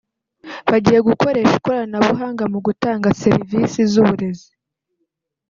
[0.71, 4.49] bagiye gukoresha ikoranabuhanga mu gutanga serivisi z’uburezi